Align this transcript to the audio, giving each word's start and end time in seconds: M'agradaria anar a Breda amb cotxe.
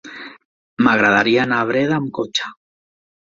M'agradaria 0.85 1.43
anar 1.45 1.59
a 1.65 1.69
Breda 1.73 1.99
amb 1.99 2.09
cotxe. 2.19 2.51